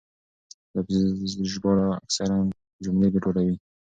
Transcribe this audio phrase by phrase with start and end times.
[0.75, 1.03] لفظي
[1.51, 2.37] ژباړه اکثراً
[2.83, 3.55] جملې ګډوډوي.